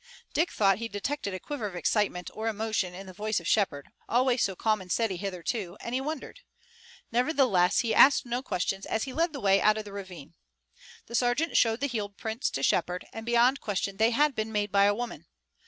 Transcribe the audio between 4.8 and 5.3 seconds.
and steady